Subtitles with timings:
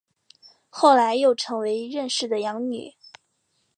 [0.71, 2.95] 后来又成为任氏的养女。